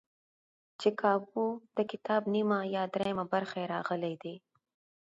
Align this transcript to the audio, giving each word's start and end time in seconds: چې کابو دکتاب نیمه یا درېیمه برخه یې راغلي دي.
چې 0.79 0.89
کابو 1.01 1.45
دکتاب 1.77 2.21
نیمه 2.33 2.59
یا 2.75 2.83
درېیمه 2.93 3.25
برخه 3.33 3.55
یې 3.61 3.71
راغلي 3.75 4.13
دي. 4.23 4.35